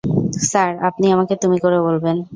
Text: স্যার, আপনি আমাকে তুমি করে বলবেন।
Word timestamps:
স্যার, 0.43 0.71
আপনি 0.79 1.05
আমাকে 1.11 1.35
তুমি 1.35 1.57
করে 1.59 1.77
বলবেন। 1.81 2.17